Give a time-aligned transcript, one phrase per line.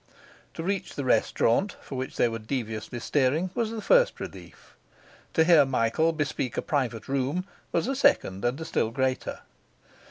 [0.55, 4.75] To reach the restaurant, for which they were deviously steering, was the first relief.
[5.35, 9.41] To hear Michael bespeak a private room was a second and a still greater.